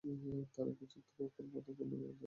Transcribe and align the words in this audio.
তারা 0.53 0.71
কি 0.77 0.85
যুদ্ধ 0.91 1.17
ছাড়া 1.27 1.45
মক্কার 1.45 1.61
পতন 1.67 1.85
মেনে 1.91 1.97
নিবে? 2.01 2.19